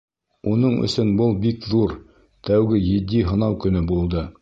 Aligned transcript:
Уның 0.51 0.77
өсөн 0.87 1.11
был 1.19 1.35
бик 1.45 1.69
ҙур, 1.75 1.95
тәүге 2.51 2.83
етди 2.89 3.25
һынау 3.33 3.63
көнө 3.67 3.89
булды. 3.95 4.31